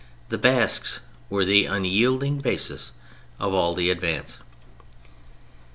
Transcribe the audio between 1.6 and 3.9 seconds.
unyielding basis of all